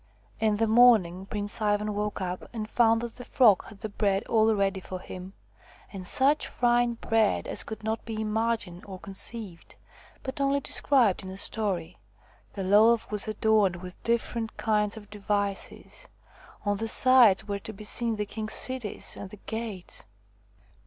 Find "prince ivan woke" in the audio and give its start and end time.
1.27-2.21